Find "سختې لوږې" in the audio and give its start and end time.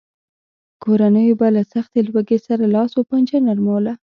1.73-2.39